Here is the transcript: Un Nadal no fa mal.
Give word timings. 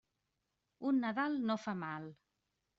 Un 0.93 0.97
Nadal 1.05 1.39
no 1.51 1.61
fa 1.69 1.79
mal. 1.85 2.13